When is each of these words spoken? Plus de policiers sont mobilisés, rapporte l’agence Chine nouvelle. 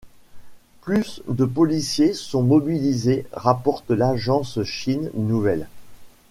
Plus 0.81 1.21
de 1.27 1.45
policiers 1.45 2.13
sont 2.15 2.41
mobilisés, 2.41 3.27
rapporte 3.33 3.91
l’agence 3.91 4.63
Chine 4.63 5.11
nouvelle. 5.13 5.67